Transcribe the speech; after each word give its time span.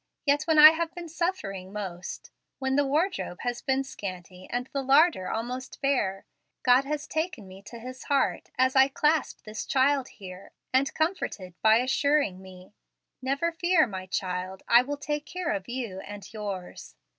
Yet 0.25 0.41
when 0.47 0.57
I 0.57 0.71
have 0.71 0.91
been 0.95 1.07
suffering 1.07 1.71
most, 1.71 2.31
when 2.57 2.75
the 2.75 2.87
wardrobe 2.87 3.41
has 3.41 3.61
been 3.61 3.83
scanty 3.83 4.47
and 4.49 4.65
the 4.73 4.81
larder 4.81 5.29
almost 5.29 5.79
bare, 5.79 6.25
God 6.63 6.85
has 6.85 7.05
taken 7.05 7.47
me 7.47 7.61
to 7.61 7.77
His 7.77 8.05
heart 8.05 8.49
as 8.57 8.75
I 8.75 8.87
clasp 8.87 9.43
this 9.43 9.63
child 9.63 10.07
here, 10.07 10.53
and 10.73 10.91
comforted 10.95 11.53
by 11.61 11.75
assuring 11.75 12.41
me, 12.41 12.73
'Never 13.21 13.51
fear, 13.51 13.85
my 13.85 14.07
child, 14.07 14.63
I 14.67 14.81
will 14.81 14.97
take 14.97 15.27
care 15.27 15.51
of 15.51 15.69
you 15.69 15.99
and 15.99 16.33
yours.' 16.33 16.95